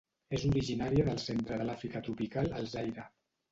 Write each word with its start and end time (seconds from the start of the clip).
És 0.37 0.45
originària 0.51 1.05
del 1.09 1.19
centre 1.27 1.61
de 1.61 1.69
l'Àfrica 1.69 2.03
tropical 2.09 2.53
al 2.63 2.69
Zaire. 2.75 3.09